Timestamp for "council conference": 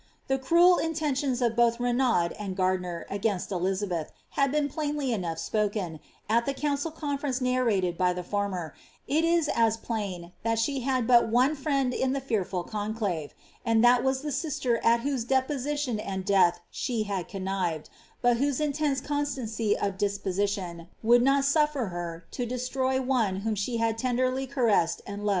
6.55-7.39